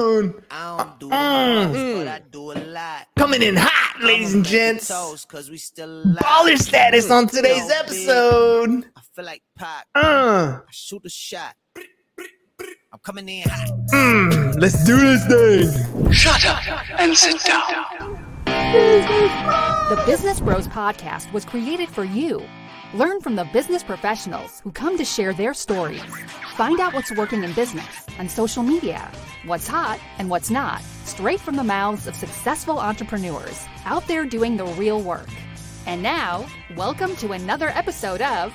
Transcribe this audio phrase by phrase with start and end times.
[0.00, 0.32] I
[0.86, 1.98] don't do mm.
[1.98, 3.08] but I do a lot.
[3.16, 4.88] Coming in hot, ladies and gents.
[4.88, 8.84] Cause we still Baller status on today's episode.
[8.96, 9.86] I feel like Pac.
[9.96, 10.60] Uh.
[10.60, 11.56] I shoot a shot.
[11.76, 13.70] I'm coming in hot.
[13.92, 16.12] Mm, let's do this thing.
[16.12, 18.24] Shut up and sit down.
[18.46, 22.40] The Business Bros Podcast was created for you.
[22.94, 26.02] Learn from the business professionals who come to share their stories.
[26.56, 27.84] Find out what's working in business
[28.18, 29.12] on social media,
[29.44, 34.56] what's hot and what's not, straight from the mouths of successful entrepreneurs out there doing
[34.56, 35.28] the real work.
[35.86, 36.46] And now,
[36.76, 38.54] welcome to another episode of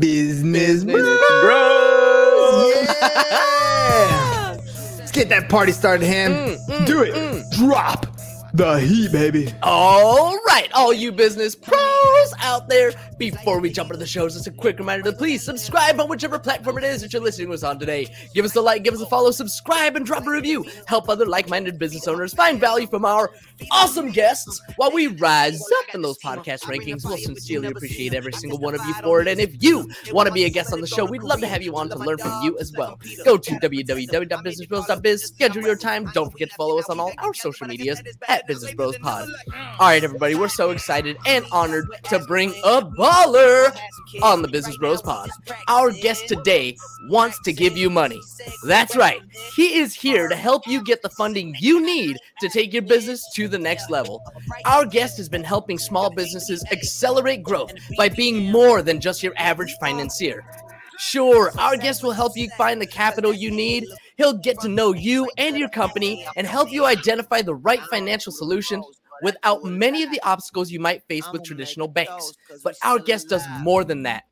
[0.00, 2.64] Business, Business Bros.
[2.74, 4.56] Yeah.
[4.98, 6.32] Let's get that party started, Ham.
[6.32, 7.14] Mm, mm, Do it.
[7.14, 7.48] Mm.
[7.58, 8.06] Drop
[8.54, 9.52] the heat, baby.
[9.62, 12.92] All right, all you business pros out there.
[13.18, 16.38] Before we jump into the shows, just a quick reminder to please subscribe on whichever
[16.38, 18.12] platform it is that you're listening to us on today.
[18.34, 20.64] Give us a like, give us a follow, subscribe, and drop a review.
[20.86, 23.30] Help other like-minded business owners find value from our
[23.70, 27.04] awesome guests while we rise up in those podcast rankings.
[27.04, 29.28] We'll sincerely appreciate every single one of you for it.
[29.28, 31.62] And if you want to be a guest on the show, we'd love to have
[31.62, 32.98] you on to learn from you as well.
[33.24, 36.10] Go to www.businessbros.biz, schedule your time.
[36.14, 39.28] Don't forget to follow us on all our social medias at at Business Bros Pod.
[39.78, 43.76] All right, everybody, we're so excited and honored to bring a baller
[44.22, 45.30] on the Business Bros Pod.
[45.68, 46.76] Our guest today
[47.08, 48.20] wants to give you money.
[48.66, 49.20] That's right.
[49.54, 53.24] He is here to help you get the funding you need to take your business
[53.34, 54.22] to the next level.
[54.64, 59.34] Our guest has been helping small businesses accelerate growth by being more than just your
[59.36, 60.44] average financier.
[60.98, 63.86] Sure, our guest will help you find the capital you need
[64.20, 68.32] He'll get to know you and your company and help you identify the right financial
[68.32, 68.82] solution
[69.22, 72.34] without many of the obstacles you might face with traditional banks.
[72.62, 74.24] But our guest does more than that.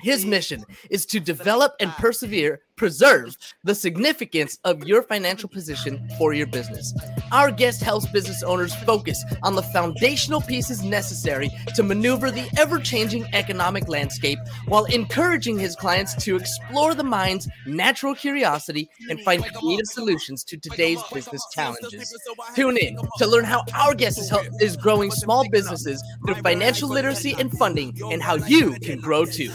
[0.00, 6.34] His mission is to develop and persevere preserve the significance of your financial position for
[6.34, 6.94] your business.
[7.32, 12.78] Our guest helps business owners focus on the foundational pieces necessary to maneuver the ever
[12.78, 19.44] changing economic landscape while encouraging his clients to explore the mind's natural curiosity and find
[19.54, 22.14] creative solutions to today's business challenges.
[22.54, 26.88] Tune in to learn how our guest is, help- is growing small businesses through financial
[26.88, 29.50] literacy and funding and how you can grow too.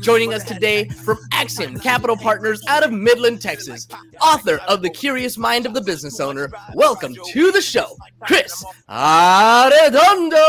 [0.00, 3.86] Joining us today from Axiom Capital Partners out of Midland, Texas,
[4.20, 6.50] author of The Curious Mind of the Business Owner.
[6.74, 10.40] Welcome to the show, Chris Arredondo.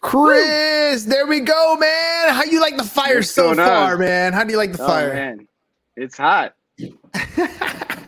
[0.00, 2.32] Chris, there we go, man.
[2.34, 4.00] How you like the fire What's so far, on?
[4.00, 4.32] man?
[4.32, 5.12] How do you like the oh, fire?
[5.12, 5.46] Man,
[5.96, 6.54] it's hot.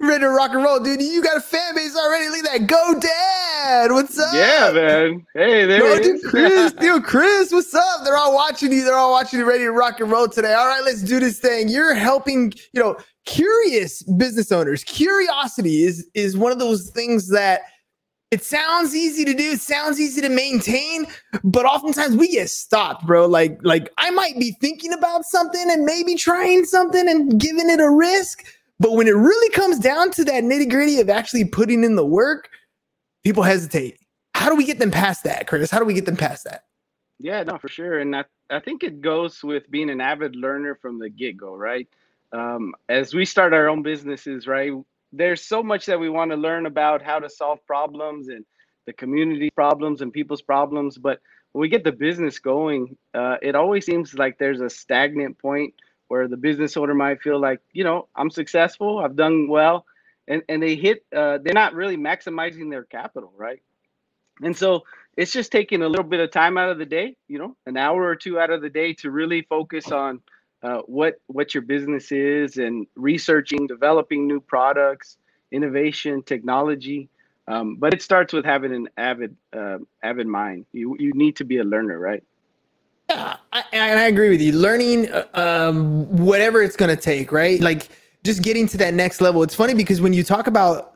[0.00, 1.00] ready to rock and roll, dude.
[1.00, 2.28] You got a fan base already.
[2.28, 2.66] Look at that.
[2.66, 3.92] Go dad.
[3.92, 4.34] What's up?
[4.34, 5.26] Yeah, man.
[5.34, 8.04] Hey, there dude, Chris, dude, Chris, what's up?
[8.04, 8.84] They're all watching you.
[8.84, 10.54] They're all watching you ready to rock and roll today.
[10.54, 11.68] All right, let's do this thing.
[11.68, 14.84] You're helping, you know, curious business owners.
[14.84, 17.62] Curiosity is is one of those things that
[18.32, 21.06] it sounds easy to do, it sounds easy to maintain,
[21.44, 23.26] but oftentimes we get stopped, bro.
[23.26, 27.78] Like, like I might be thinking about something and maybe trying something and giving it
[27.78, 28.44] a risk,
[28.78, 32.04] but when it really comes down to that nitty gritty of actually putting in the
[32.04, 32.50] work,
[33.24, 33.98] people hesitate.
[34.34, 35.70] How do we get them past that, Chris?
[35.70, 36.64] How do we get them past that?
[37.18, 38.00] Yeah, no, for sure.
[38.00, 41.54] And I, I think it goes with being an avid learner from the get go,
[41.54, 41.88] right?
[42.32, 44.72] Um, as we start our own businesses, right?
[45.12, 48.44] There's so much that we want to learn about how to solve problems and
[48.86, 50.98] the community problems and people's problems.
[50.98, 51.20] But
[51.52, 55.72] when we get the business going, uh, it always seems like there's a stagnant point
[56.08, 59.86] where the business owner might feel like, you know, I'm successful, I've done well,
[60.28, 63.62] and and they hit, uh, they're not really maximizing their capital, right?
[64.42, 64.84] And so
[65.16, 67.76] it's just taking a little bit of time out of the day, you know, an
[67.76, 70.20] hour or two out of the day to really focus on
[70.62, 75.16] uh, what what your business is and researching, developing new products,
[75.52, 77.08] innovation, technology.
[77.48, 80.66] Um, but it starts with having an avid uh, avid mind.
[80.72, 82.22] You you need to be a learner, right?
[83.08, 84.52] Yeah, I, and I agree with you.
[84.52, 87.60] Learning uh, um, whatever it's going to take, right?
[87.60, 87.88] Like
[88.24, 89.42] just getting to that next level.
[89.42, 90.94] It's funny because when you talk about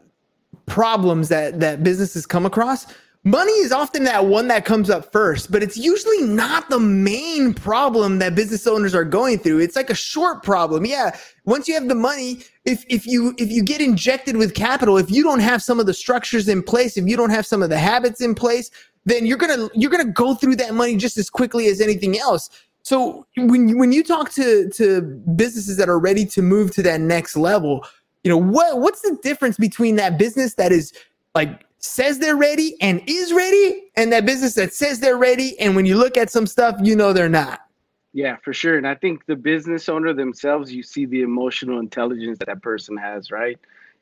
[0.67, 2.87] problems that that businesses come across,
[3.23, 7.55] money is often that one that comes up first, but it's usually not the main
[7.55, 9.61] problem that business owners are going through.
[9.61, 10.85] It's like a short problem.
[10.87, 14.99] Yeah, once you have the money, if if you if you get injected with capital,
[14.99, 17.63] if you don't have some of the structures in place, if you don't have some
[17.63, 18.71] of the habits in place,
[19.11, 22.51] then you're gonna you're gonna go through that money just as quickly as anything else.
[22.83, 25.03] So when you, when you talk to to
[25.37, 27.85] businesses that are ready to move to that next level,
[28.25, 30.93] you know what what's the difference between that business that is
[31.35, 35.75] like says they're ready and is ready, and that business that says they're ready, and
[35.75, 37.61] when you look at some stuff, you know they're not.
[38.13, 38.77] Yeah, for sure.
[38.77, 42.97] And I think the business owner themselves, you see the emotional intelligence that that person
[42.97, 43.59] has, right?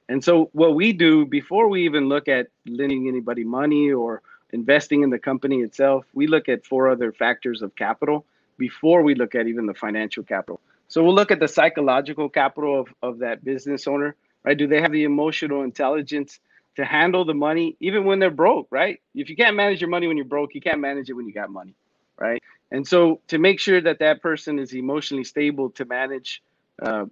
[0.08, 4.22] And so what we do before we even look at lending anybody money or
[4.52, 8.24] investing in the company itself, we look at four other factors of capital
[8.56, 10.60] before we look at even the financial capital.
[10.88, 14.56] So we'll look at the psychological capital of, of that business owner, right?
[14.56, 16.40] Do they have the emotional intelligence
[16.76, 19.00] to handle the money even when they're broke, right?
[19.14, 21.34] If you can't manage your money when you're broke, you can't manage it when you
[21.34, 21.74] got money,
[22.18, 22.42] right?
[22.70, 26.42] And so to make sure that that person is emotionally stable to manage
[26.80, 27.06] uh,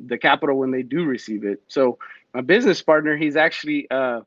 [0.00, 1.62] the capital when they do receive it.
[1.68, 1.98] So
[2.32, 4.22] my business partner, he's actually uh,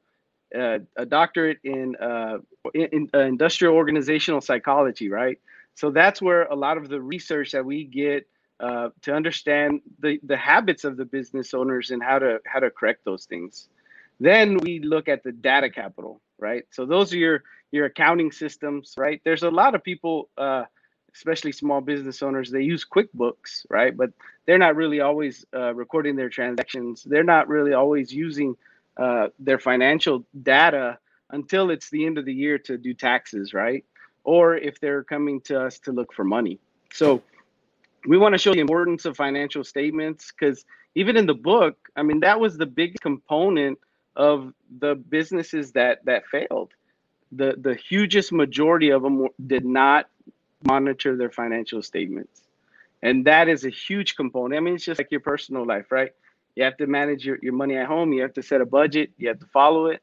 [0.57, 2.37] uh, a doctorate in, uh,
[2.73, 5.39] in, uh, industrial organizational psychology, right?
[5.75, 8.27] So that's where a lot of the research that we get
[8.59, 12.69] uh, to understand the, the habits of the business owners and how to how to
[12.69, 13.67] correct those things.
[14.19, 16.63] Then we look at the data capital, right?
[16.71, 19.19] So those are your your accounting systems, right?
[19.25, 20.65] There's a lot of people, uh,
[21.15, 23.97] especially small business owners, they use QuickBooks, right?
[23.97, 24.11] But
[24.45, 27.03] they're not really always uh, recording their transactions.
[27.03, 28.55] They're not really always using
[28.97, 30.97] uh, their financial data
[31.31, 33.83] until it's the end of the year to do taxes, right?
[34.23, 36.59] Or if they're coming to us to look for money.
[36.91, 37.23] So
[38.05, 42.03] we want to show the importance of financial statements because even in the book, I
[42.03, 43.79] mean, that was the big component
[44.15, 46.71] of the businesses that that failed.
[47.31, 50.07] The the hugest majority of them did not
[50.63, 52.41] monitor their financial statements.
[53.01, 54.57] And that is a huge component.
[54.57, 56.13] I mean, it's just like your personal life, right?
[56.55, 58.13] You have to manage your, your money at home.
[58.13, 59.11] You have to set a budget.
[59.17, 60.01] You have to follow it.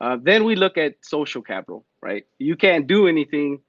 [0.00, 2.26] Uh, then we look at social capital, right?
[2.38, 3.60] You can't do anything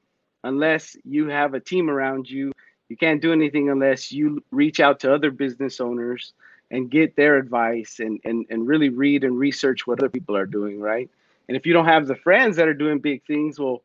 [0.44, 2.51] unless you have a team around you.
[2.89, 6.33] You can't do anything unless you reach out to other business owners
[6.69, 10.45] and get their advice and, and, and really read and research what other people are
[10.45, 11.09] doing, right?
[11.47, 13.83] And if you don't have the friends that are doing big things, well,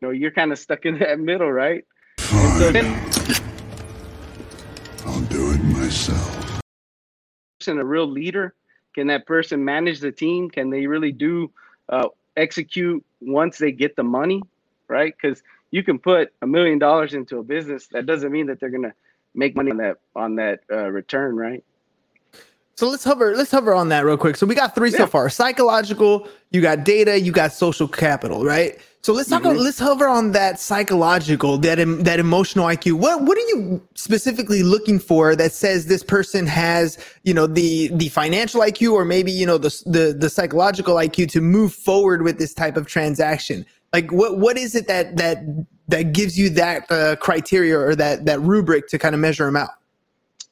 [0.00, 1.84] you know, you're kind of stuck in that middle, right?
[2.18, 2.58] Fine.
[2.58, 2.86] So then,
[5.04, 6.41] I'll do it myself.
[7.68, 8.54] A real leader?
[8.94, 10.50] Can that person manage the team?
[10.50, 11.50] Can they really do
[11.88, 14.42] uh, execute once they get the money,
[14.88, 15.14] right?
[15.20, 18.70] Because you can put a million dollars into a business, that doesn't mean that they're
[18.70, 18.94] gonna
[19.34, 21.64] make money on that on that uh, return, right?
[22.76, 24.36] So let's hover let's hover on that real quick.
[24.36, 25.28] So we got three so far.
[25.30, 28.78] Psychological, you got data, you got social capital, right?
[29.02, 29.58] So let's talk Mhm.
[29.58, 32.92] let's hover on that psychological, that em- that emotional IQ.
[32.94, 37.88] What what are you specifically looking for that says this person has, you know, the
[37.94, 42.22] the financial IQ or maybe, you know, the the the psychological IQ to move forward
[42.22, 43.66] with this type of transaction?
[43.92, 45.44] Like what what is it that that
[45.88, 49.56] that gives you that uh, criteria or that that rubric to kind of measure them
[49.56, 49.70] out?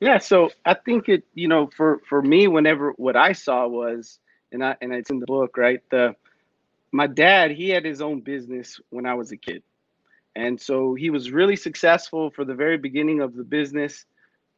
[0.00, 4.20] Yeah, so I think it, you know, for for me, whenever what I saw was,
[4.52, 5.80] and I and it's in the book, right?
[5.90, 6.16] The
[6.92, 9.62] my dad, he had his own business when I was a kid,
[10.36, 14.06] and so he was really successful for the very beginning of the business.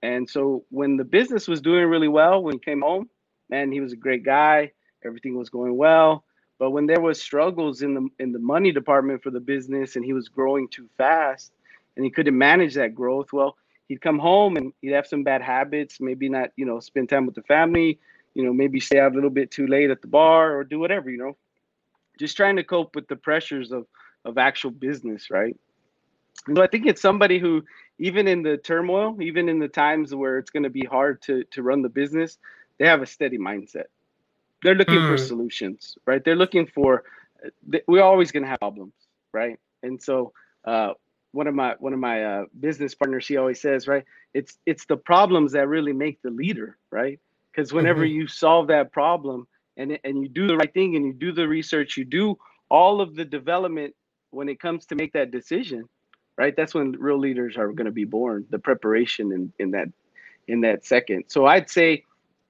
[0.02, 3.10] And so when the business was doing really well, when he came home,
[3.50, 4.72] man, he was a great guy.
[5.04, 6.24] Everything was going well.
[6.58, 10.04] But when there was struggles in the in the money department for the business, and
[10.04, 11.52] he was growing too fast,
[11.96, 13.56] and he couldn't manage that growth, well,
[13.92, 17.26] he'd come home and he'd have some bad habits, maybe not, you know, spend time
[17.26, 18.00] with the family,
[18.34, 20.80] you know, maybe stay out a little bit too late at the bar or do
[20.80, 21.36] whatever, you know.
[22.18, 23.86] Just trying to cope with the pressures of
[24.24, 25.56] of actual business, right?
[26.48, 27.62] And so I think it's somebody who
[27.98, 31.44] even in the turmoil, even in the times where it's going to be hard to
[31.52, 32.38] to run the business,
[32.78, 33.86] they have a steady mindset.
[34.62, 35.30] They're looking for Mm.
[35.30, 36.24] solutions, right?
[36.24, 37.04] They're looking for
[37.88, 38.94] we're always going to have problems,
[39.32, 39.58] right?
[39.82, 40.32] And so
[40.64, 40.94] uh
[41.32, 44.84] one of my one of my uh, business partners he always says right it's it's
[44.86, 47.18] the problems that really make the leader right?
[47.50, 49.46] Because whenever you solve that problem
[49.76, 52.38] and and you do the right thing and you do the research you do
[52.70, 53.94] all of the development
[54.30, 55.88] when it comes to make that decision
[56.38, 59.88] right that's when real leaders are going to be born the preparation in in that
[60.48, 61.24] in that second.
[61.28, 62.04] So i'd say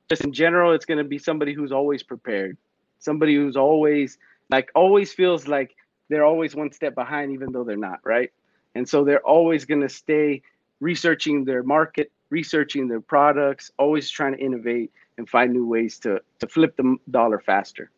[0.09, 2.57] just in general it's going to be somebody who's always prepared
[2.99, 4.19] somebody who's always
[4.51, 5.75] like always feels like
[6.09, 8.31] they're always one step behind even though they're not right
[8.75, 10.43] and so they're always going to stay
[10.81, 16.21] researching their market, researching their products, always trying to innovate and find new ways to,
[16.41, 17.91] to flip the dollar faster.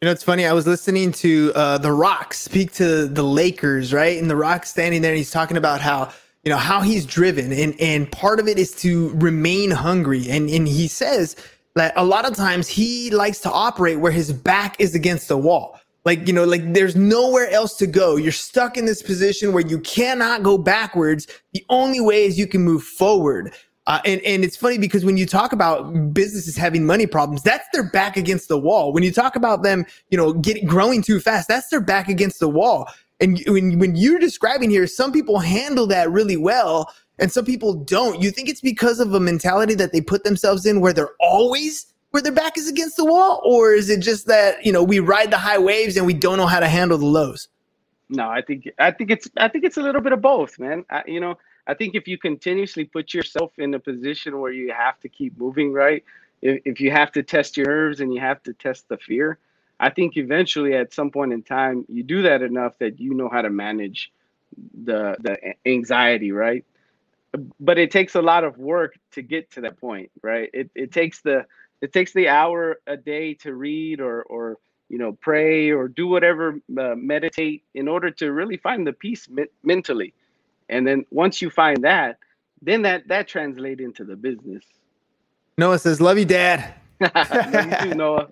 [0.00, 0.46] You know, it's funny.
[0.46, 4.18] I was listening to uh, The Rock speak to the Lakers, right?
[4.18, 6.10] And The Rock standing there and he's talking about how,
[6.42, 7.52] you know, how he's driven.
[7.52, 10.30] And, and part of it is to remain hungry.
[10.30, 11.36] And, and he says
[11.74, 15.36] that a lot of times he likes to operate where his back is against the
[15.36, 15.78] wall.
[16.04, 18.16] Like, you know, like there's nowhere else to go.
[18.16, 21.26] You're stuck in this position where you cannot go backwards.
[21.52, 23.54] The only way is you can move forward.
[23.86, 27.66] Uh, and, and it's funny because when you talk about businesses having money problems, that's
[27.72, 28.92] their back against the wall.
[28.92, 32.40] When you talk about them, you know, getting growing too fast, that's their back against
[32.40, 32.88] the wall.
[33.20, 37.74] And when, when you're describing here, some people handle that really well and some people
[37.74, 38.20] don't.
[38.22, 41.89] You think it's because of a mentality that they put themselves in where they're always
[42.10, 43.40] where their back is against the wall?
[43.44, 46.36] Or is it just that, you know, we ride the high waves and we don't
[46.36, 47.48] know how to handle the lows?
[48.08, 50.84] No, I think I think it's I think it's a little bit of both, man.
[50.90, 51.38] I, you know,
[51.68, 55.38] I think if you continuously put yourself in a position where you have to keep
[55.38, 56.04] moving, right?
[56.42, 59.38] If, if you have to test your nerves and you have to test the fear,
[59.78, 63.28] I think eventually at some point in time you do that enough that you know
[63.28, 64.12] how to manage
[64.82, 66.64] the the anxiety, right?
[67.60, 70.50] But it takes a lot of work to get to that point, right?
[70.52, 71.46] It it takes the
[71.80, 74.58] it takes the hour a day to read or or
[74.88, 79.28] you know pray or do whatever uh, meditate in order to really find the peace
[79.28, 80.12] me- mentally.
[80.68, 82.18] And then once you find that
[82.62, 84.64] then that that translates into the business.
[85.56, 86.74] Noah says love you dad.
[87.00, 87.12] Love
[87.84, 88.28] you too, noah.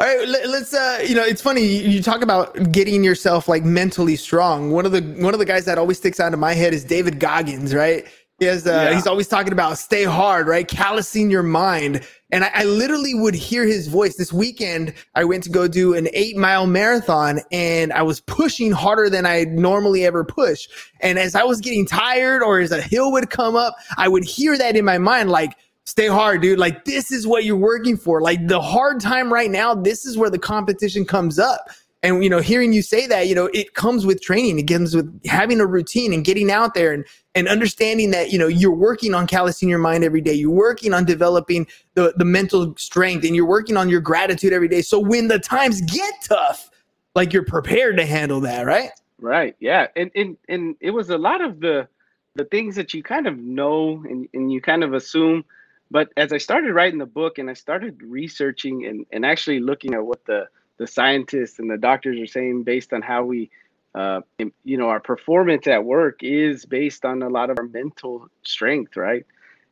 [0.00, 3.64] All right let, us uh you know it's funny you talk about getting yourself like
[3.64, 4.70] mentally strong.
[4.70, 6.84] One of the one of the guys that always sticks out in my head is
[6.84, 8.06] david goggins right
[8.38, 8.94] he has, uh, yeah.
[8.94, 10.66] he's always talking about stay hard, right?
[10.66, 12.06] Callousing your mind.
[12.30, 14.16] And I, I, literally would hear his voice.
[14.16, 18.70] This weekend, I went to go do an eight mile marathon and I was pushing
[18.70, 20.68] harder than I normally ever push.
[21.00, 24.24] And as I was getting tired or as a hill would come up, I would
[24.24, 26.58] hear that in my mind, like, stay hard, dude.
[26.58, 28.20] Like, this is what you're working for.
[28.20, 31.70] Like, the hard time right now, this is where the competition comes up.
[32.04, 34.60] And, you know, hearing you say that, you know, it comes with training.
[34.60, 38.38] It comes with having a routine and getting out there and, and understanding that, you
[38.38, 40.32] know, you're working on callousing your mind every day.
[40.32, 44.68] You're working on developing the, the mental strength and you're working on your gratitude every
[44.68, 44.80] day.
[44.80, 46.70] So when the times get tough,
[47.16, 48.90] like you're prepared to handle that, right?
[49.20, 49.56] Right.
[49.58, 49.88] Yeah.
[49.96, 51.88] And, and, and it was a lot of the,
[52.36, 55.44] the things that you kind of know and, and you kind of assume,
[55.90, 59.94] but as I started writing the book and I started researching and, and actually looking
[59.94, 60.46] at what the,
[60.78, 63.50] the scientists and the doctors are saying based on how we
[63.94, 64.20] uh,
[64.64, 68.96] you know our performance at work is based on a lot of our mental strength
[68.96, 69.26] right?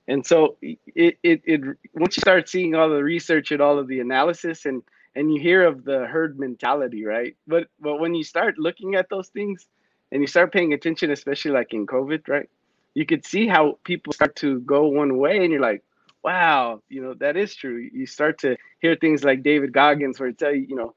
[0.09, 1.61] And so it, it, it
[1.95, 4.83] once you start seeing all the research and all of the analysis and
[5.15, 7.37] and you hear of the herd mentality right?
[7.47, 9.67] But but when you start looking at those things
[10.13, 12.49] and you start paying attention especially like in covid right?
[12.95, 15.83] You could see how people start to go one way and you're like
[16.27, 17.89] wow, you know, that is true.
[17.93, 20.96] You start to hear things like David Goggins where it tell you, you know,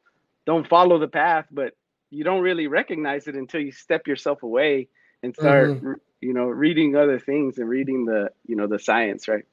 [0.50, 1.74] don't follow the path, but
[2.10, 4.88] you don't really recognize it until you step yourself away
[5.22, 5.94] and start, mm-hmm.
[6.22, 9.46] you know, reading other things and reading the, you know, the science, right?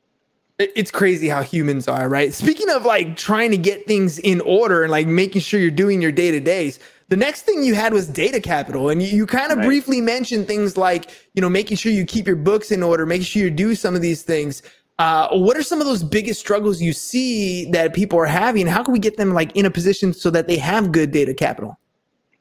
[0.59, 2.33] It's crazy how humans are, right?
[2.33, 6.00] Speaking of like trying to get things in order and like making sure you're doing
[6.00, 8.88] your day to days, the next thing you had was data capital.
[8.88, 9.67] And you, you kind of right.
[9.67, 13.25] briefly mentioned things like, you know, making sure you keep your books in order, making
[13.25, 14.62] sure you do some of these things.
[14.99, 18.67] Uh, what are some of those biggest struggles you see that people are having?
[18.67, 21.35] How can we get them like in a position so that they have good data
[21.35, 21.79] capital?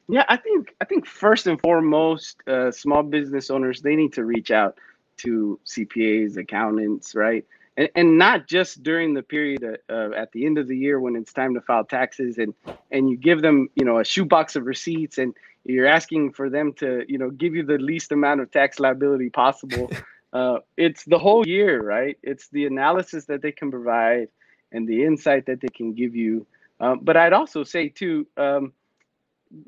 [0.08, 4.24] Yeah, I think I think first and foremost, uh, small business owners they need to
[4.24, 4.78] reach out
[5.18, 7.46] to CPAs, accountants, right?
[7.78, 11.16] And, and not just during the period uh, at the end of the year when
[11.16, 12.54] it's time to file taxes and
[12.92, 15.34] and you give them you know a shoebox of receipts and
[15.66, 19.30] you're asking for them to you know give you the least amount of tax liability
[19.30, 19.92] possible
[20.36, 22.18] uh, it's the whole year, right?
[22.22, 24.28] It's the analysis that they can provide
[24.74, 26.46] and the insight that they can give you.
[26.82, 28.74] Um, but I'd also say too, um,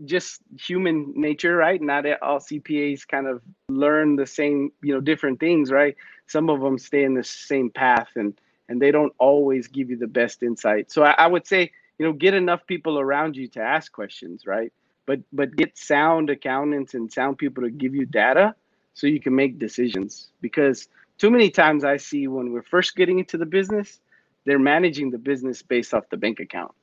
[0.04, 1.82] just human nature, right?
[1.82, 5.96] Not all CPAs kind of learn the same, you know, different things, right?
[6.26, 9.96] Some of them stay in the same path and and they don't always give you
[9.96, 10.92] the best insight.
[10.92, 14.46] So I, I would say, you know, get enough people around you to ask questions,
[14.46, 14.74] right?
[15.06, 18.54] But but get sound accountants and sound people to give you data
[18.98, 20.30] so you can make decisions.
[20.42, 20.88] Because
[21.20, 24.00] too many times I see when we're first getting into the business,
[24.46, 26.74] they're managing the business based off the bank account.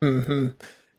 [0.00, 0.46] Mm-hmm.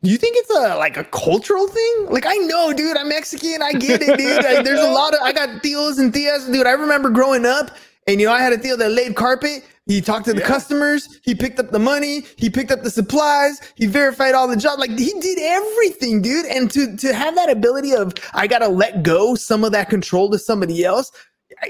[0.02, 2.08] Do you think it's a like a cultural thing?
[2.10, 3.62] Like I know, dude, I'm Mexican.
[3.62, 4.44] I get it, dude.
[4.44, 6.68] Like, there's a lot of I got tios and tias, dude.
[6.68, 7.72] I remember growing up,
[8.10, 10.48] and you know, I had a deal that laid carpet, he talked to the yeah.
[10.48, 11.20] customers.
[11.24, 12.24] He picked up the money.
[12.38, 13.60] He picked up the supplies.
[13.76, 14.80] He verified all the jobs.
[14.80, 16.46] Like he did everything, dude.
[16.48, 20.30] And to to have that ability of I gotta let go some of that control
[20.32, 21.12] to somebody else.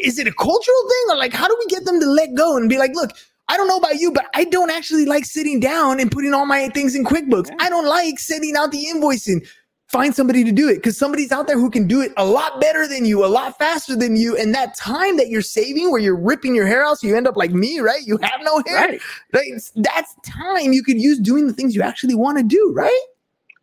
[0.01, 2.55] Is it a cultural thing or like how do we get them to let go
[2.55, 3.11] and be like, look,
[3.49, 6.45] I don't know about you, but I don't actually like sitting down and putting all
[6.45, 7.49] my things in QuickBooks.
[7.59, 9.45] I don't like sending out the invoicing
[9.91, 12.61] find somebody to do it because somebody's out there who can do it a lot
[12.61, 14.37] better than you, a lot faster than you.
[14.37, 17.27] And that time that you're saving where you're ripping your hair out so you end
[17.27, 18.01] up like me, right?
[18.05, 18.75] You have no hair.
[18.75, 19.01] Right.
[19.33, 23.01] Like, that's time you could use doing the things you actually want to do, right?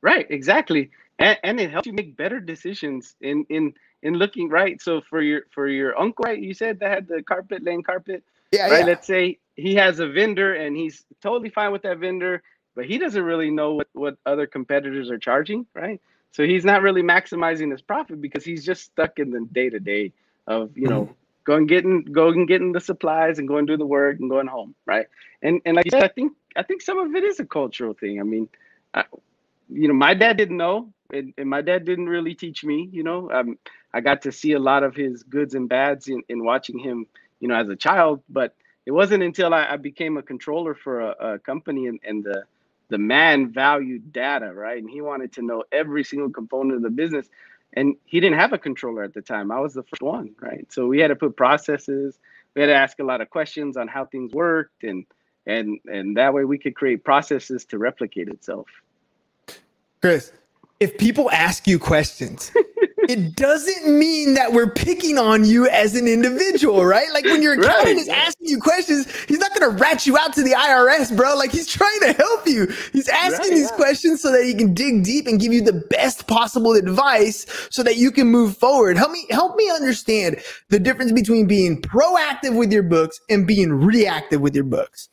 [0.03, 0.91] Right, exactly.
[1.19, 4.81] And, and it helps you make better decisions in in in looking right.
[4.83, 6.39] So for your for your uncle, right?
[6.41, 8.81] You said that had the carpet laying carpet, Yeah, right?
[8.81, 8.85] yeah.
[8.85, 12.43] Let's say he has a vendor and he's totally fine with that vendor,
[12.75, 16.01] but he doesn't really know what what other competitors are charging, right?
[16.33, 19.81] So he's not really maximizing his profit because he's just stuck in the day to
[19.81, 20.13] day
[20.47, 21.15] of you know
[21.45, 25.07] going getting going getting the supplies and going do the work and going home, right?
[25.43, 27.95] And and like you said, I think I think some of it is a cultural
[27.95, 28.21] thing.
[28.21, 28.49] I mean,
[28.95, 29.05] I,
[29.69, 32.89] you know, my dad didn't know, and, and my dad didn't really teach me.
[32.93, 33.59] You know, um,
[33.95, 37.07] I got to see a lot of his goods and bads in, in watching him,
[37.41, 38.23] you know, as a child.
[38.29, 38.55] But
[38.85, 42.45] it wasn't until I, I became a controller for a, a company and, and the
[42.89, 44.79] the man valued data, right?
[44.79, 47.29] And he wanted to know every single component of the business.
[47.73, 49.51] And he didn't have a controller at the time.
[49.51, 50.67] I was the first one, right?
[50.73, 52.19] So we had to put processes.
[52.55, 55.05] We had to ask a lot of questions on how things worked, and
[55.47, 58.67] and and that way we could create processes to replicate itself.
[60.01, 60.33] Chris,
[60.81, 62.51] if people ask you questions,
[63.09, 67.09] it doesn't mean that we're picking on you as an individual, right?
[67.13, 67.97] Like when your accountant Right.
[67.99, 71.37] is asking you questions, he's not going to rat you out to the IRS, bro.
[71.37, 72.67] Like he's trying to help you.
[72.93, 73.77] He's asking Right, these yeah.
[73.77, 77.83] questions so that he can dig deep and give you the best possible advice so
[77.83, 78.97] that you can move forward.
[78.97, 80.39] Help me help me understand
[80.71, 85.09] the difference between being proactive with your books and being reactive with your books.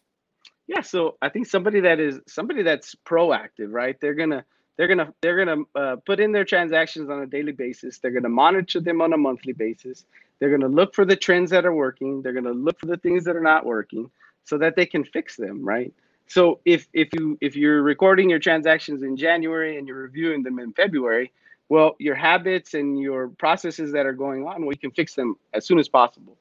[0.67, 3.97] Yeah, so I think somebody that is somebody that's proactive, right?
[4.01, 4.45] They're gonna
[4.77, 7.99] they're gonna they're gonna uh, put in their transactions on a daily basis.
[7.99, 10.05] They're gonna monitor them on a monthly basis.
[10.39, 12.21] They're gonna look for the trends that are working.
[12.21, 14.09] They're gonna look for the things that are not working,
[14.45, 15.93] so that they can fix them, right?
[16.27, 20.59] So if if you if you're recording your transactions in January and you're reviewing them
[20.59, 21.31] in February,
[21.69, 25.65] well, your habits and your processes that are going on, you can fix them as
[25.65, 26.35] soon as possible.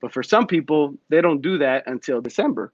[0.00, 2.72] But for some people, they don't do that until December.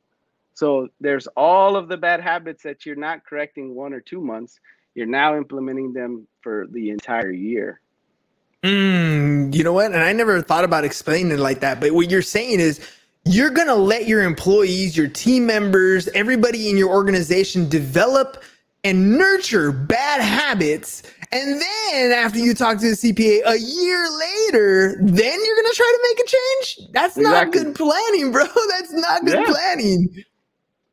[0.55, 4.61] So there's all of the bad habits that you're not correcting one or two months.
[4.95, 7.81] You're now implementing them for the entire year.
[8.63, 9.87] Mm, you know what?
[9.87, 11.81] And I never thought about explaining it like that.
[11.81, 12.81] But what you're saying is
[13.25, 18.43] you're going to let your employees, your team members, everybody in your organization develop
[18.85, 21.03] and nurture bad habits.
[21.33, 25.75] And then after you talk to the CPA a year later, then you're going to
[25.75, 26.93] try to make a change?
[26.93, 28.45] That's not good planning, bro.
[28.71, 29.45] That's not good Yeah.
[29.47, 30.25] planning.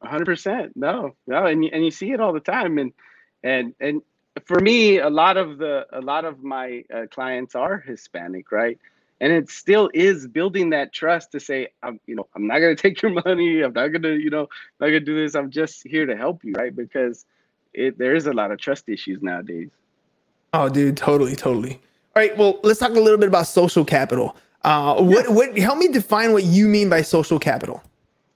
[0.03, 0.71] 100%.
[0.75, 2.77] No, no, and you, and you see it all the time.
[2.77, 2.93] And
[3.43, 4.01] and and
[4.45, 8.77] for me, a lot of the a lot of my uh, clients are Hispanic, right?
[9.21, 12.75] And it still is building that trust to say, I'm, you know, I'm not gonna
[12.87, 13.61] take your money.
[13.61, 14.47] I'm not gonna, you know,
[14.79, 15.35] not gonna do this.
[15.35, 16.75] I'm just here to help you, right?
[16.75, 17.25] Because
[17.73, 19.69] it there is a lot of trust issues nowadays.
[20.53, 21.73] Oh, dude, totally, totally.
[22.15, 24.35] All right, well, let's talk a little bit about social capital.
[24.63, 27.83] Uh, what, what, help me define what you mean by social capital.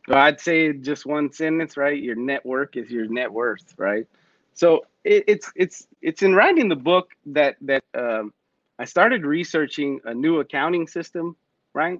[0.08, 2.02] Well, I'd say just one sentence, right?
[2.02, 4.06] Your network is your net worth, right?
[4.54, 8.34] So it, it's it's it's in writing the book that that um,
[8.80, 11.36] I started researching a new accounting system,
[11.74, 12.00] right?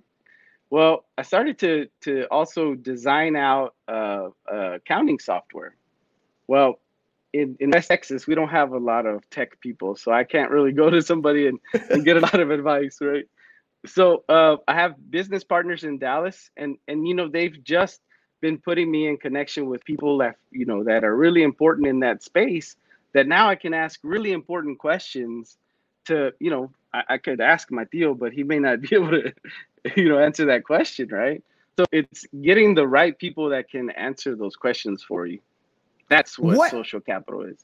[0.70, 5.76] Well, I started to to also design out uh, uh, accounting software.
[6.48, 6.80] Well,
[7.32, 10.52] in, in West Texas, we don't have a lot of tech people, so I can't
[10.52, 13.26] really go to somebody and, and get a lot of advice, right?
[13.86, 18.02] so uh, I have business partners in Dallas, and and you know they've just
[18.44, 22.02] been putting me in connection with people that you know that are really important in
[22.02, 22.76] that space.
[23.14, 25.58] That now I can ask really important questions
[26.06, 29.12] to you know I, I could ask my tio, but he may not be able
[29.12, 29.34] to
[29.96, 31.42] you know answer that question, right?
[31.80, 35.40] So it's getting the right people that can answer those questions for you.
[36.10, 37.58] That's what, What- social capital is.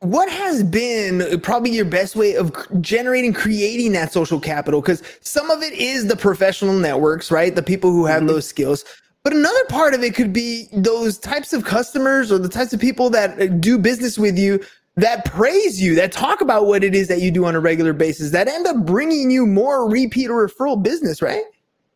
[0.00, 4.80] What has been probably your best way of generating, creating that social capital?
[4.80, 7.52] Because some of it is the professional networks, right?
[7.52, 8.28] The people who have Mhm.
[8.28, 8.84] those skills.
[9.24, 12.80] But another part of it could be those types of customers or the types of
[12.80, 14.60] people that uh, do business with you
[14.98, 17.92] that praise you, that talk about what it is that you do on a regular
[17.92, 21.44] basis, that end up bringing you more repeat or referral business, right?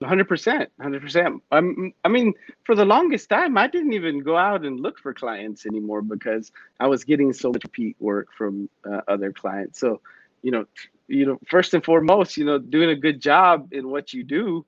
[0.05, 1.43] Hundred percent, hundred percent.
[1.51, 2.33] Um, I mean,
[2.65, 6.53] for the longest time, I didn't even go out and look for clients anymore because
[6.81, 9.79] I was getting so much repeat work from uh, other clients.
[9.81, 10.01] So,
[10.43, 10.67] you know,
[11.09, 14.65] you know, first and foremost, you know, doing a good job in what you do,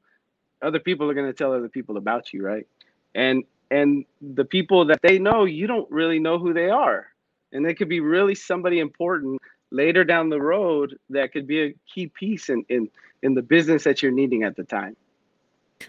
[0.63, 2.67] other people are going to tell other people about you, right?
[3.15, 7.09] And and the people that they know, you don't really know who they are,
[7.53, 9.41] and they could be really somebody important
[9.71, 12.89] later down the road that could be a key piece in in
[13.23, 14.97] in the business that you're needing at the time.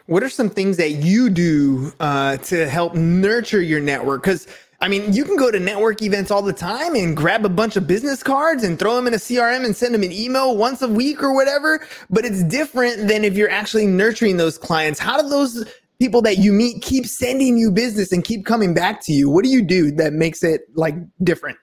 [0.08, 4.23] What are some things that you do uh, to help nurture your network?
[4.23, 4.47] Because
[4.81, 7.75] I mean, you can go to network events all the time and grab a bunch
[7.75, 10.81] of business cards and throw them in a CRM and send them an email once
[10.81, 11.85] a week or whatever.
[12.09, 14.99] But it's different than if you're actually nurturing those clients.
[14.99, 15.65] How do those
[15.99, 19.29] people that you meet keep sending you business and keep coming back to you?
[19.29, 21.57] What do you do that makes it like different?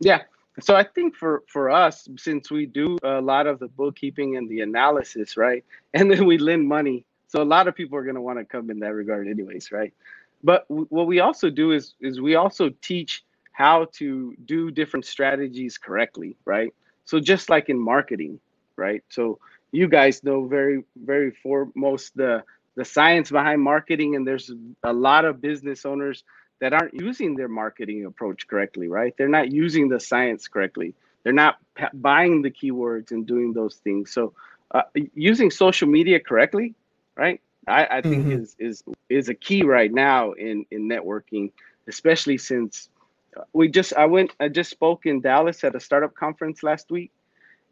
[0.00, 0.22] Yeah.
[0.60, 4.48] so I think for for us, since we do a lot of the bookkeeping and
[4.48, 8.16] the analysis, right, and then we lend money, so a lot of people are going
[8.16, 9.94] to want to come in that regard, anyways, right?
[10.42, 15.06] But w- what we also do is is we also teach how to do different
[15.06, 16.72] strategies correctly, right?
[17.04, 18.40] So just like in marketing,
[18.76, 19.02] right?
[19.10, 19.38] So
[19.72, 22.44] you guys know very very foremost the
[22.76, 24.50] the science behind marketing, and there's
[24.84, 26.24] a lot of business owners
[26.60, 29.14] that aren't using their marketing approach correctly, right?
[29.18, 30.94] They're not using the science correctly.
[31.24, 34.12] They're not pa- buying the keywords and doing those things.
[34.12, 34.34] So
[34.72, 34.82] uh,
[35.14, 36.74] using social media correctly,
[37.16, 37.40] right?
[37.68, 38.40] I, I think Mhm.
[38.42, 41.52] is is is a key right now in in networking,
[41.86, 42.88] especially since
[43.36, 46.90] uh, we just I went I just spoke in Dallas at a startup conference last
[46.90, 47.12] week,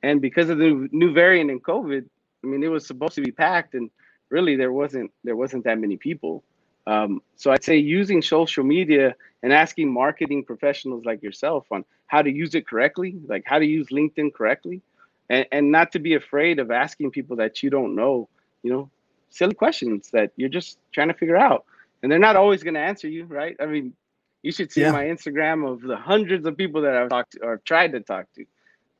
[0.02, 2.04] and because of the new variant in COVID,
[2.44, 3.90] I mean it was supposed to be packed, and
[4.28, 6.44] really there wasn't there wasn't that many people.
[6.86, 12.22] Um, so I'd say using social media and asking marketing professionals like yourself on how
[12.22, 14.82] to use it correctly, like how to use LinkedIn correctly,
[15.28, 18.28] and, and not to be afraid of asking people that you don't know,
[18.62, 18.90] you know,
[19.30, 21.64] silly questions that you're just trying to figure out.
[22.02, 23.56] And they're not always going to answer you, right?
[23.60, 23.94] I mean,
[24.42, 24.92] you should see Yeah.
[24.92, 28.26] my Instagram of the hundreds of people that I've talked to or tried to talk
[28.36, 28.44] to.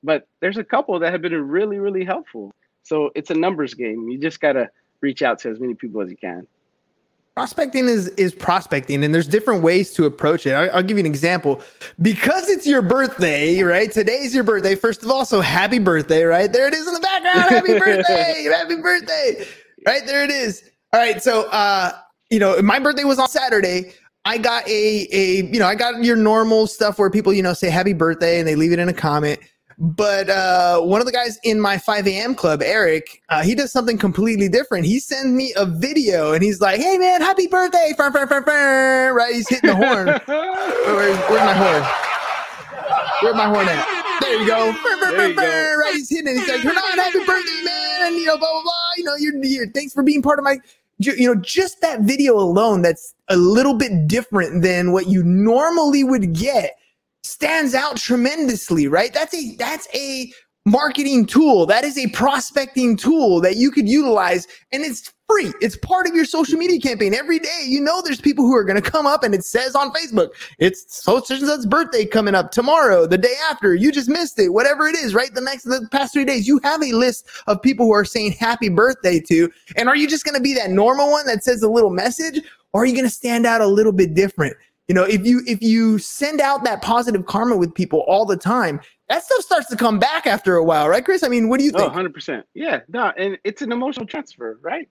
[0.02, 2.52] But there's a couple that have been really, really helpful.
[2.82, 4.08] So it's a numbers game.
[4.08, 6.46] You just got to reach out to as many people as you can.
[7.36, 11.00] prospecting is is prospecting and there's different ways to approach it I, i'll give you
[11.00, 11.62] an example
[12.02, 16.52] because it's your birthday right today's your birthday first of all so happy birthday right
[16.52, 19.46] there it is in the background happy birthday happy birthday
[19.86, 21.92] right there it is all right so uh
[22.30, 23.92] you know my birthday was on saturday
[24.24, 27.52] i got a a you know i got your normal stuff where people you know
[27.52, 29.40] say happy birthday and they leave it in a comment
[29.82, 32.34] but uh, one of the guys in my 5 a.m.
[32.34, 34.84] club, Eric, uh, he does something completely different.
[34.84, 38.42] He sends me a video and he's like, "Hey man, happy birthday!" Fur, fur, fur,
[38.42, 39.14] fur.
[39.14, 39.32] Right?
[39.32, 40.06] He's hitting the horn.
[40.26, 41.82] Where's, where's my horn?
[43.22, 44.20] Where's my horn at?
[44.20, 44.76] There you go.
[45.16, 45.76] There you go.
[45.80, 45.94] Right?
[45.94, 46.40] He's hitting it.
[46.40, 48.79] He's like, "Hernan, happy birthday, man!" And you know, blah blah blah.
[48.96, 50.58] You know, you're, you're thanks for being part of my.
[50.98, 56.04] You know, just that video alone, that's a little bit different than what you normally
[56.04, 56.76] would get
[57.22, 59.12] stands out tremendously, right?
[59.12, 60.30] That's a that's a
[60.66, 61.66] marketing tool.
[61.66, 65.52] That is a prospecting tool that you could utilize and it's free.
[65.60, 67.14] It's part of your social media campaign.
[67.14, 69.74] Every day, you know there's people who are going to come up and it says
[69.74, 71.22] on Facebook, it's so
[71.66, 73.74] birthday coming up tomorrow, the day after.
[73.74, 74.50] You just missed it.
[74.50, 75.32] Whatever it is, right?
[75.32, 78.32] The next the past 3 days, you have a list of people who are saying
[78.32, 79.50] happy birthday to.
[79.76, 82.40] And are you just going to be that normal one that says a little message
[82.72, 84.56] or are you going to stand out a little bit different?
[84.88, 88.36] You know, if you if you send out that positive karma with people all the
[88.36, 91.24] time, that stuff starts to come back after a while, right, Chris?
[91.24, 91.94] I mean, what do you Oh, think?
[91.94, 92.44] 100%.
[92.54, 94.88] Yeah, no, and it's an emotional transfer, right?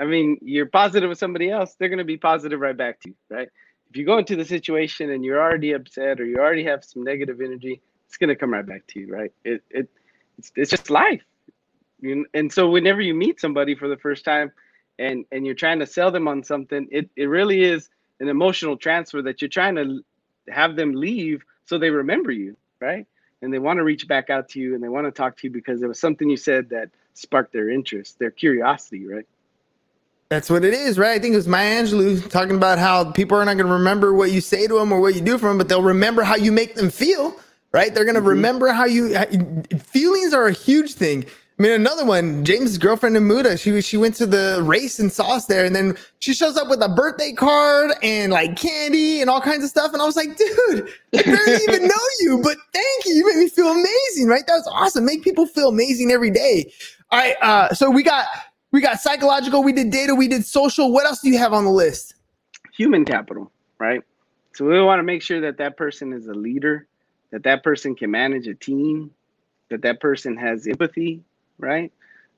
[0.00, 3.10] I mean, you're positive with somebody else, they're going to be positive right back to
[3.10, 3.48] you, right?
[3.90, 7.04] If you go into the situation and you're already upset or you already have some
[7.04, 9.32] negative energy, it's going to come right back to you, right?
[9.44, 9.88] It it
[10.38, 11.22] it's, it's just life.
[12.00, 14.52] You and so whenever you meet somebody for the first time
[14.98, 18.76] and and you're trying to sell them on something, it it really is an emotional
[18.76, 20.00] transfer that you're trying to
[20.50, 23.06] have them leave so they remember you, right?
[23.42, 25.46] And they want to reach back out to you and they want to talk to
[25.46, 29.26] you because there was something you said that sparked their interest, their curiosity, right?
[30.28, 31.12] That's what it is, right?
[31.12, 34.12] I think it was Maya Angelou talking about how people are not going to remember
[34.12, 36.36] what you say to them or what you do for them, but they'll remember how
[36.36, 37.34] you make them feel,
[37.72, 37.94] right?
[37.94, 38.28] They're going to mm-hmm.
[38.28, 39.14] remember how you
[39.78, 41.24] feelings are a huge thing.
[41.58, 45.10] I mean, another one, James' girlfriend in Muda, she she went to the race and
[45.10, 49.20] saw us there, and then she shows up with a birthday card and like candy
[49.20, 49.92] and all kinds of stuff.
[49.92, 53.14] And I was like, dude, I barely even know you, but thank you.
[53.14, 54.46] You made me feel amazing, right?
[54.46, 55.04] That was awesome.
[55.04, 56.72] Make people feel amazing every day.
[57.10, 58.26] All right, uh, so we got
[58.70, 60.92] we got psychological, we did data, we did social.
[60.92, 62.14] What else do you have on the list?
[62.76, 64.04] Human capital, right?
[64.54, 66.86] So we want to make sure that that person is a leader,
[67.32, 69.10] that that person can manage a team,
[69.70, 71.24] that that person has empathy,
[71.58, 71.92] right?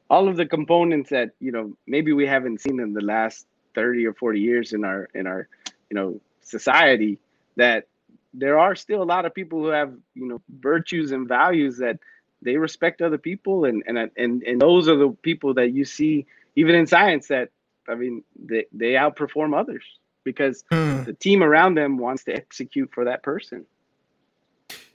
[0.09, 4.07] All of the components that you know maybe we haven't seen in the last thirty
[4.07, 5.49] or forty years in our in our
[5.91, 7.19] you know society.
[7.57, 7.87] That
[8.33, 11.99] there are still a lot of people who have you know virtues and values that
[12.43, 16.27] they respect other people and and and and those are the people that you see
[16.57, 17.51] even in science that
[17.89, 19.85] I mean they they outperform others
[20.25, 21.03] because Hmm.
[21.05, 23.67] the team around them wants to execute for that person.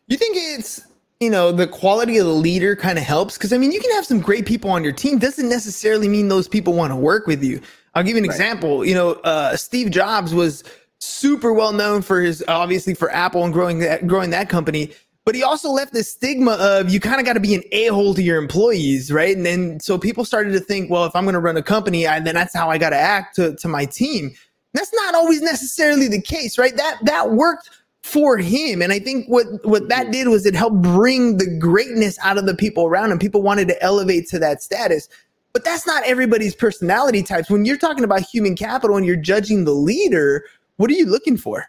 [0.07, 0.85] You think it's
[1.19, 3.91] you know the quality of the leader kind of helps because I mean you can
[3.91, 7.25] have some great people on your team doesn't necessarily mean those people want to work
[7.27, 7.61] with you.
[7.93, 8.35] I'll give you an Right.
[8.35, 8.85] example.
[8.85, 10.63] You know, uh, Steve Jobs was
[10.99, 14.91] super well known for his obviously for Apple and growing that growing that company.
[15.25, 17.87] But he also left this stigma of you kind of got to be an a
[17.87, 19.35] hole to your employees, right?
[19.35, 22.05] And then so people started to think, well, if I'm going to run a company,
[22.05, 24.31] I, then that's how I got to act to to my team.
[24.73, 26.75] That's not always necessarily the case, right?
[26.75, 27.69] That that worked
[28.05, 28.83] for him.
[28.83, 30.11] And I think what what that mm-hmm.
[30.11, 33.17] did was it helped bring the greatness out of the people around him.
[33.17, 35.09] People wanted to elevate to that status.
[35.53, 37.49] But that's not everybody's personality types.
[37.49, 40.45] When you're talking about human capital and you're judging the leader,
[40.77, 41.65] what are you looking for?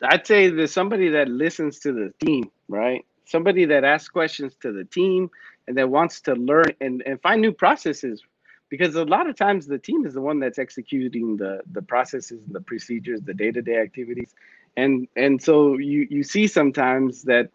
[0.00, 3.04] I'd say there's somebody that listens to the team, right?
[3.26, 5.30] Somebody that asks questions to the team
[5.66, 8.22] and that wants to learn and, and find new processes.
[8.70, 12.40] Because a lot of times the team is the one that's executing the the processes,
[12.46, 14.34] and the procedures, the day-to-day activities.
[14.76, 17.50] And and so you you see sometimes that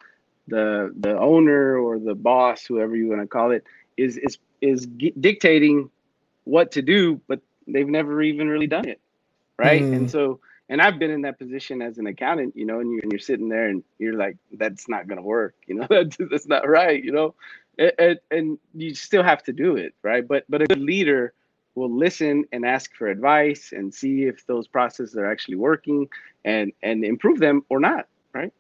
[0.48, 3.64] the the owner or the boss, whoever you want to call it,
[3.98, 5.90] is is is dictating
[6.46, 9.00] what to do, but they've never even really done it,
[9.58, 9.82] right?
[9.82, 9.96] Mm.
[9.96, 13.02] And so and I've been in that position as an accountant, you know, and you're,
[13.04, 16.18] and you're sitting there and you're like, that's not going to work, you know, that's,
[16.32, 17.36] that's not right, you know,
[17.78, 20.28] and, and you still have to do it, right?
[20.28, 21.34] But but a good leader
[21.76, 26.08] will listen and ask for advice and see if those processes are actually working
[26.46, 28.54] and and improve them or not, right?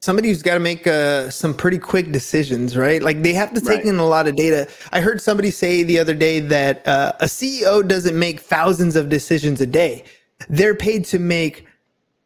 [0.00, 3.02] somebody who's got to make uh, some pretty quick decisions, right?
[3.02, 3.86] Like they have to take right.
[3.86, 4.68] in a lot of data.
[4.92, 9.08] I heard somebody say the other day that uh, a CEO doesn't make thousands of
[9.08, 10.04] decisions a day
[10.48, 11.66] they're paid to make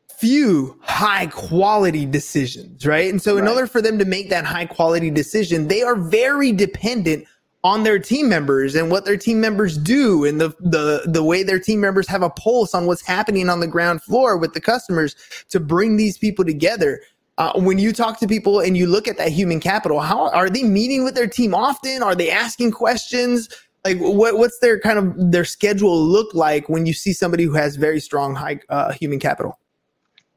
[0.08, 3.10] few high quality decisions, right?
[3.10, 6.52] And so, in order for them to make that high quality decision, they are very
[6.52, 7.26] dependent
[7.64, 11.42] on their team members and what their team members do and the the the way
[11.42, 14.60] their team members have a pulse on what's happening on the ground floor with the
[14.60, 15.14] customers
[15.48, 17.00] to bring these people together.
[17.38, 20.50] Uh, when you talk to people and you look at that human capital, how are
[20.50, 22.02] they meeting with their team often?
[22.02, 23.48] Are they asking questions?
[23.84, 27.52] like what what's their kind of their schedule look like when you see somebody who
[27.52, 29.58] has very strong high uh, human capital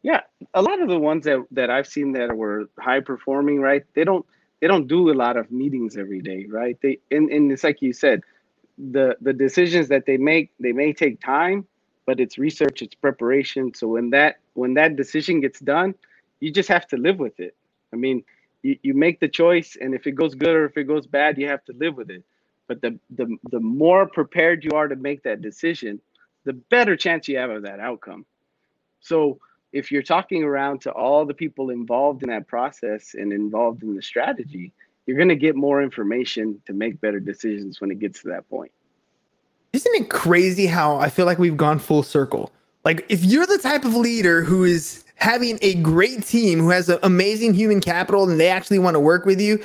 [0.03, 0.21] yeah
[0.53, 4.03] a lot of the ones that that i've seen that were high performing right they
[4.03, 4.25] don't
[4.65, 6.77] they don't do a lot of meetings every day right?
[6.81, 8.21] They and, and it's like you said
[8.79, 11.67] the the decisions that they make they may take time
[12.07, 13.73] but it's research it's preparation.
[13.75, 15.93] So when that when that decision gets done
[16.41, 17.55] you just have to live with it.
[17.93, 18.23] I mean
[18.63, 21.37] you, you make the choice and if it goes good or if it goes bad
[21.37, 22.23] you have to live with it.
[22.67, 26.01] But the, the the more prepared you are to make that decision,
[26.45, 28.25] the better chance you have of that outcome.
[29.01, 29.39] So
[29.75, 33.93] if you're talking around to all the people involved in that process and involved in
[33.93, 34.71] the strategy,
[35.05, 38.49] you're going to get more information to make better decisions when it gets to that
[38.49, 38.71] point.
[39.73, 42.53] Isn't it crazy how I feel like we've gone full circle?
[42.85, 46.87] Like, if you're the type of leader who is having a great team who has
[46.87, 49.61] an amazing human capital and they actually want to work with you,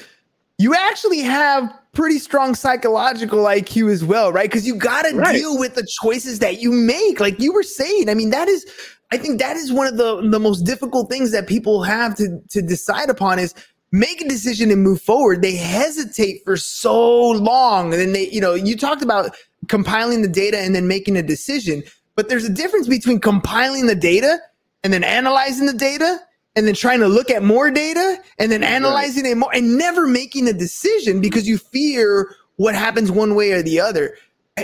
[0.59, 4.51] you actually have pretty strong psychological IQ as well, right?
[4.51, 5.37] Because you got to right.
[5.37, 7.21] deal with the choices that you make.
[7.21, 8.67] Like you were saying, I mean, that is,
[9.13, 12.41] I think that is one of the the most difficult things that people have to
[12.51, 13.55] to decide upon is
[13.93, 15.43] make a decision and move forward.
[15.43, 19.35] They hesitate for so long, and then they, you know, you talked about
[19.69, 21.83] compiling the data and then making a decision,
[22.15, 24.39] but there's a difference between compiling the data
[24.85, 26.19] and then analyzing the data
[26.57, 29.33] and then trying to look at more data and then analyzing right.
[29.33, 33.63] it more and never making a decision because you fear what happens one way or
[33.63, 34.17] the other.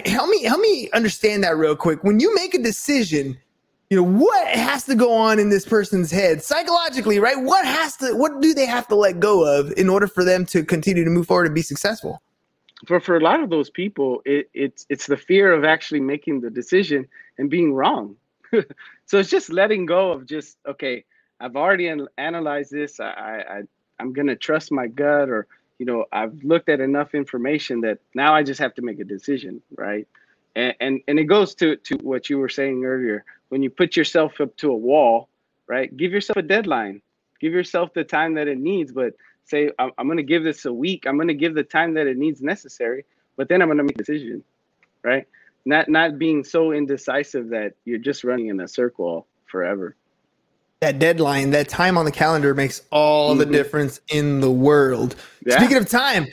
[0.04, 2.04] Help me help me understand that real quick.
[2.04, 3.38] When you make a decision,
[3.90, 7.40] you know, what has to go on in this person's head psychologically, right?
[7.40, 10.44] What has to what do they have to let go of in order for them
[10.46, 12.20] to continue to move forward and be successful?
[12.86, 16.40] For for a lot of those people, it, it's it's the fear of actually making
[16.40, 17.06] the decision
[17.38, 18.16] and being wrong.
[19.06, 21.04] so it's just letting go of just okay,
[21.40, 22.98] I've already an- analyzed this.
[22.98, 23.62] I, I
[24.00, 25.46] I'm gonna trust my gut, or
[25.78, 29.04] you know, I've looked at enough information that now I just have to make a
[29.04, 30.08] decision, right?
[30.56, 33.24] And and, and it goes to to what you were saying earlier.
[33.48, 35.28] When you put yourself up to a wall,
[35.66, 35.94] right?
[35.96, 37.00] Give yourself a deadline.
[37.40, 40.72] Give yourself the time that it needs, but say I'm, I'm gonna give this a
[40.72, 41.06] week.
[41.06, 43.04] I'm gonna give the time that it needs necessary,
[43.36, 44.42] but then I'm gonna make a decision,
[45.02, 45.26] right?
[45.64, 49.96] Not not being so indecisive that you're just running in a circle forever
[50.80, 53.38] that deadline, that time on the calendar makes all mm-hmm.
[53.38, 55.16] the difference in the world.
[55.44, 55.56] Yeah.
[55.56, 56.26] Speaking of time,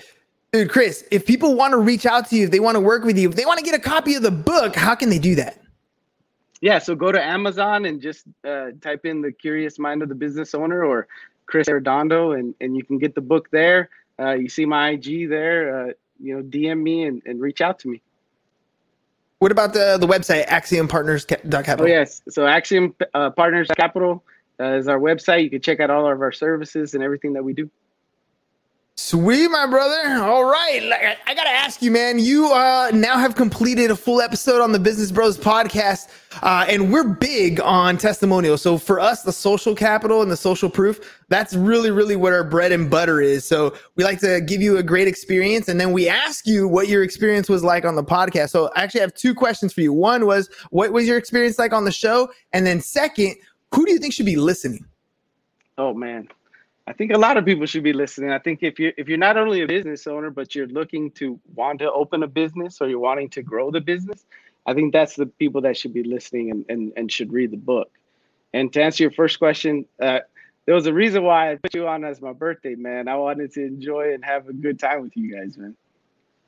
[0.52, 3.04] dude, Chris, if people want to reach out to you, if they want to work
[3.04, 5.19] with you, if they want to get a copy of the book, how can they
[5.19, 5.60] do that?
[6.63, 10.15] Yeah, so go to Amazon and just uh, type in the Curious Mind of the
[10.15, 11.10] Business Owner or
[11.45, 13.89] Chris Arredondo, and, and you can get the book there.
[14.17, 15.89] Uh, you see my IG there.
[15.89, 18.02] Uh, you know, DM me and, and reach out to me.
[19.39, 21.86] What about the the website axiompartners.capital?
[21.86, 24.23] Oh yes, so Axiom uh, Partners Capital
[24.58, 25.43] uh, is our website.
[25.43, 27.69] You can check out all of our services and everything that we do.
[28.95, 30.23] Sweet, my brother.
[30.23, 31.17] All right.
[31.25, 32.19] I got to ask you, man.
[32.19, 36.10] You uh, now have completed a full episode on the Business Bros podcast,
[36.43, 38.62] uh, and we're big on testimonials.
[38.62, 42.43] So, for us, the social capital and the social proof, that's really, really what our
[42.43, 43.45] bread and butter is.
[43.45, 46.88] So, we like to give you a great experience, and then we ask you what
[46.88, 48.51] your experience was like on the podcast.
[48.51, 49.91] So, I actually have two questions for you.
[49.91, 52.29] One was, what was your experience like on the show?
[52.53, 53.38] And then, second,
[53.73, 54.86] who do you think should be listening?
[55.79, 56.27] Oh man,
[56.85, 58.31] I think a lot of people should be listening.
[58.31, 61.39] I think if you're if you're not only a business owner, but you're looking to
[61.55, 64.25] want to open a business or you're wanting to grow the business,
[64.65, 67.57] I think that's the people that should be listening and and, and should read the
[67.57, 67.89] book.
[68.53, 70.19] And to answer your first question, uh,
[70.65, 73.07] there was a reason why I put you on as my birthday, man.
[73.07, 75.75] I wanted to enjoy and have a good time with you guys, man.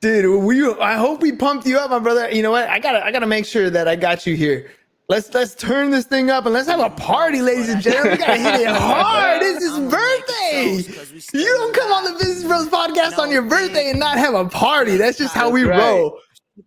[0.02, 2.30] Dude, we I hope we pumped you up, my brother.
[2.30, 2.68] You know what?
[2.68, 4.70] I gotta I gotta make sure that I got you here.
[5.08, 8.12] Let's let's turn this thing up and let's have a party, ladies and gentlemen.
[8.12, 9.40] We gotta hit it hard.
[9.40, 11.38] It's his birthday.
[11.38, 14.48] You don't come on the Business Bros podcast on your birthday and not have a
[14.48, 14.96] party.
[14.96, 15.78] That's just how we right.
[15.78, 16.18] roll.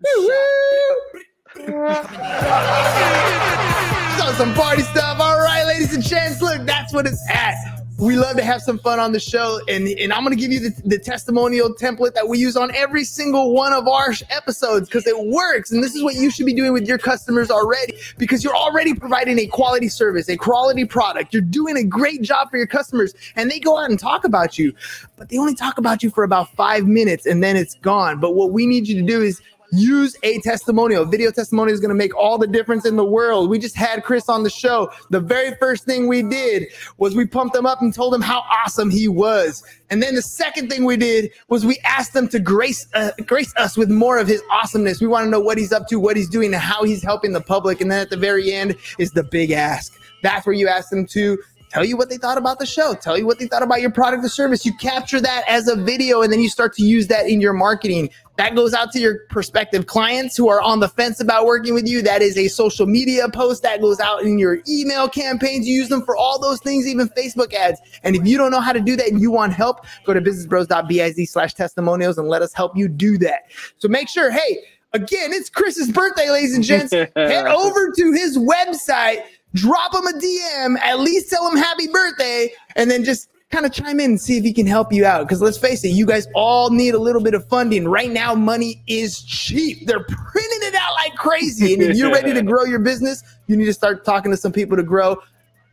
[4.20, 5.20] So some party stuff.
[5.20, 7.56] All right, ladies and gents, look, that's what it's at.
[8.00, 10.54] We love to have some fun on the show, and, and I'm going to give
[10.54, 14.88] you the, the testimonial template that we use on every single one of our episodes
[14.88, 15.74] because it works.
[15.74, 18.94] And this is what you should be doing with your customers already because you're already
[18.94, 21.34] providing a quality service, a quality product.
[21.34, 24.58] You're doing a great job for your customers, and they go out and talk about
[24.58, 24.74] you,
[25.18, 28.22] but they only talk about you for about five minutes and then it's gone.
[28.22, 31.06] But what we need you to do is use a testimonial.
[31.06, 33.50] Video testimonial is going to make all the difference in the world.
[33.50, 34.92] We just had Chris on the show.
[35.10, 38.40] The very first thing we did was we pumped him up and told him how
[38.40, 39.64] awesome he was.
[39.90, 43.54] And then the second thing we did was we asked him to grace uh, grace
[43.58, 45.02] us with more of his awesomeness.
[45.02, 47.34] We want to know what he's up to, what he's doing, and how he's helping
[47.34, 47.82] the public.
[47.82, 49.94] And then at the very end is the big ask.
[50.22, 51.38] That's where you ask them to
[51.70, 53.92] tell you what they thought about the show, tell you what they thought about your
[53.92, 54.66] product or service.
[54.66, 57.54] You capture that as a video and then you start to use that in your
[57.54, 58.10] marketing.
[58.38, 61.88] That goes out to your prospective clients who are on the fence about working with
[61.88, 62.02] you.
[62.02, 65.68] That is a social media post that goes out in your email campaigns.
[65.68, 67.82] You use them for all those things, even Facebook ads.
[68.04, 70.22] And if you don't know how to do that and you want help, go to
[70.22, 73.52] businessbros.biz slash testimonials and let us help you do that.
[73.78, 74.60] So make sure, hey,
[74.94, 76.94] again, it's Chris's birthday, ladies and gents.
[77.16, 79.24] Head over to his website,
[79.54, 83.72] drop him a DM, at least tell him happy birthday, and then just kind of
[83.72, 85.28] chime in and see if he can help you out.
[85.28, 87.88] Because let's face it, you guys all need a little bit of funding.
[87.88, 89.88] Right now, money is cheap.
[89.88, 91.74] They're printing it out like crazy.
[91.74, 94.52] And if you're ready to grow your business, you need to start talking to some
[94.52, 95.18] people to grow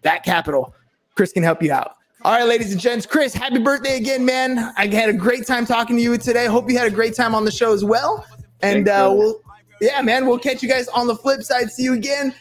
[0.03, 0.75] that capital.
[1.15, 1.93] Chris can help you out.
[2.23, 4.73] All right, ladies and gents, Chris, happy birthday again, man.
[4.77, 6.47] I had a great time talking to you today.
[6.47, 8.27] Hope you had a great time on the show as well.
[8.62, 9.41] And uh, we'll,
[9.81, 11.71] yeah, man, we'll catch you guys on the flip side.
[11.71, 12.35] See you again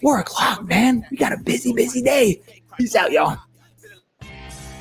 [0.00, 1.04] four o'clock, man.
[1.10, 2.40] We got a busy, busy day.
[2.76, 3.38] Peace out, y'all.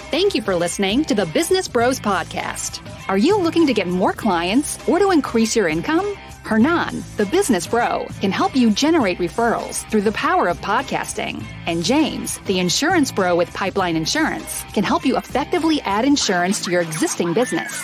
[0.10, 2.82] Thank you for listening to the Business Bros Podcast.
[3.10, 6.16] Are you looking to get more clients or to increase your income?
[6.44, 11.44] Hernan, the business bro, can help you generate referrals through the power of podcasting.
[11.66, 16.72] And James, the insurance bro with Pipeline Insurance, can help you effectively add insurance to
[16.72, 17.84] your existing business.